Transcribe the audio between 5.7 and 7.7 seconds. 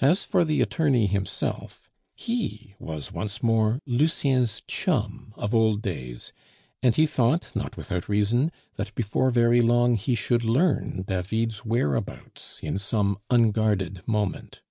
days; and he thought,